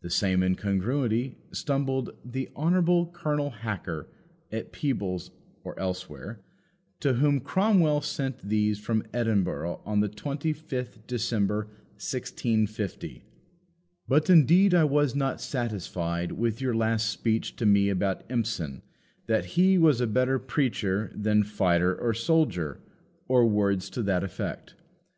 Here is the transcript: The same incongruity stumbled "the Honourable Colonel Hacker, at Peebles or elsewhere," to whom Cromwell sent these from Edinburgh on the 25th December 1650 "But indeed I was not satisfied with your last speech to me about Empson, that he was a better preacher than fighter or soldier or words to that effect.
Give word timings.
The 0.00 0.08
same 0.08 0.42
incongruity 0.42 1.36
stumbled 1.52 2.16
"the 2.24 2.48
Honourable 2.56 3.08
Colonel 3.12 3.50
Hacker, 3.50 4.08
at 4.50 4.72
Peebles 4.72 5.32
or 5.64 5.78
elsewhere," 5.78 6.40
to 7.00 7.12
whom 7.12 7.40
Cromwell 7.40 8.00
sent 8.00 8.38
these 8.48 8.78
from 8.78 9.04
Edinburgh 9.12 9.82
on 9.84 10.00
the 10.00 10.08
25th 10.08 11.06
December 11.06 11.64
1650 11.98 13.24
"But 14.08 14.30
indeed 14.30 14.72
I 14.72 14.84
was 14.84 15.14
not 15.14 15.42
satisfied 15.42 16.32
with 16.32 16.58
your 16.62 16.74
last 16.74 17.10
speech 17.10 17.54
to 17.56 17.66
me 17.66 17.90
about 17.90 18.24
Empson, 18.30 18.80
that 19.26 19.44
he 19.60 19.76
was 19.76 20.00
a 20.00 20.06
better 20.06 20.38
preacher 20.38 21.12
than 21.14 21.42
fighter 21.42 21.94
or 21.94 22.14
soldier 22.14 22.80
or 23.28 23.44
words 23.44 23.90
to 23.90 24.02
that 24.04 24.24
effect. 24.24 24.74